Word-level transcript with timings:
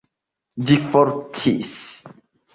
Ĝi 0.71 0.77
forestis. 0.95 1.77